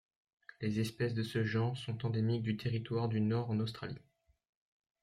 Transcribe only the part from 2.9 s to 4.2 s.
du Nord en Australie.